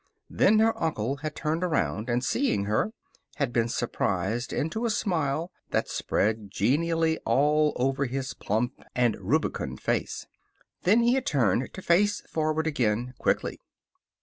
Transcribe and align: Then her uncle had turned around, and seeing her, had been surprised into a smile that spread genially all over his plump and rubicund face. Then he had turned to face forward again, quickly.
Then 0.31 0.57
her 0.57 0.75
uncle 0.81 1.17
had 1.17 1.35
turned 1.35 1.63
around, 1.63 2.09
and 2.09 2.23
seeing 2.25 2.65
her, 2.65 2.91
had 3.35 3.53
been 3.53 3.69
surprised 3.69 4.51
into 4.51 4.83
a 4.83 4.89
smile 4.89 5.51
that 5.69 5.89
spread 5.89 6.49
genially 6.49 7.19
all 7.19 7.73
over 7.75 8.05
his 8.05 8.33
plump 8.33 8.81
and 8.95 9.15
rubicund 9.21 9.79
face. 9.79 10.25
Then 10.81 11.01
he 11.01 11.13
had 11.13 11.27
turned 11.27 11.71
to 11.71 11.81
face 11.83 12.21
forward 12.21 12.65
again, 12.65 13.13
quickly. 13.19 13.59